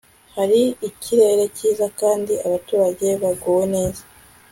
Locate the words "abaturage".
2.45-3.07